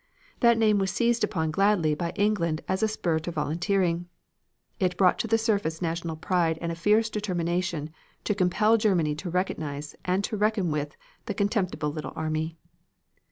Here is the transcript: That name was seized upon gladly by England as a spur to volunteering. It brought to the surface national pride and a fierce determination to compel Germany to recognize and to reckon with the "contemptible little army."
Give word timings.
That 0.39 0.57
name 0.57 0.79
was 0.79 0.89
seized 0.89 1.23
upon 1.23 1.51
gladly 1.51 1.93
by 1.93 2.09
England 2.15 2.61
as 2.67 2.81
a 2.81 2.87
spur 2.87 3.19
to 3.19 3.29
volunteering. 3.29 4.07
It 4.79 4.97
brought 4.97 5.19
to 5.19 5.27
the 5.27 5.37
surface 5.37 5.79
national 5.79 6.15
pride 6.15 6.57
and 6.59 6.71
a 6.71 6.75
fierce 6.75 7.07
determination 7.07 7.91
to 8.23 8.33
compel 8.33 8.77
Germany 8.77 9.13
to 9.13 9.29
recognize 9.29 9.95
and 10.03 10.23
to 10.23 10.35
reckon 10.37 10.71
with 10.71 10.97
the 11.27 11.35
"contemptible 11.35 11.91
little 11.91 12.13
army." 12.15 12.57